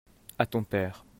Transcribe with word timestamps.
à 0.39 0.47
ton 0.47 0.63
père. 0.63 1.05